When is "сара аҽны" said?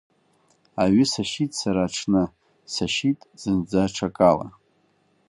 1.59-2.23